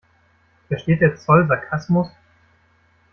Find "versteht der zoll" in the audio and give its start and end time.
0.67-1.45